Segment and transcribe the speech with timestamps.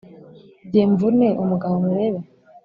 [0.71, 2.19] jye mvune umugabo murebe